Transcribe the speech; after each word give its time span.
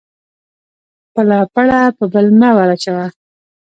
خپله 1.07 1.37
پړه 1.53 1.79
په 1.97 2.05
بل 2.13 2.25
مه 2.39 2.49
ور 2.55 2.69
اچوه 2.75 3.05